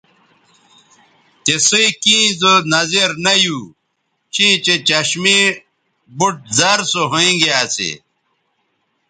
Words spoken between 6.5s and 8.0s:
زر سو ھوینگے اسی